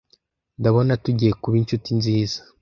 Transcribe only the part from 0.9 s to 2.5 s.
tugiye kuba inshuti nziza."